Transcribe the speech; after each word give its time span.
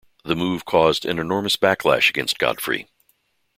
The 0.25 0.35
move 0.35 0.65
caused 0.65 1.05
an 1.05 1.19
enormous 1.19 1.55
backlash 1.57 2.09
against 2.09 2.39
Godfrey. 2.39 2.87